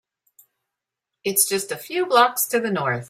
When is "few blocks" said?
1.77-2.47